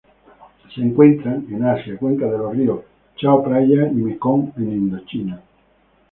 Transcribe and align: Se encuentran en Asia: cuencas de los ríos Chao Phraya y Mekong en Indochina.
Se 0.73 0.81
encuentran 0.81 1.45
en 1.51 1.63
Asia: 1.63 1.95
cuencas 1.95 2.31
de 2.31 2.37
los 2.39 2.57
ríos 2.57 2.79
Chao 3.17 3.43
Phraya 3.43 3.87
y 3.87 3.93
Mekong 3.93 4.49
en 4.57 4.71
Indochina. 4.71 5.41